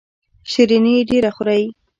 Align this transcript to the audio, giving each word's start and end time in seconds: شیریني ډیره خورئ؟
شیریني 0.51 0.95
ډیره 1.09 1.29
خورئ؟ 1.35 1.63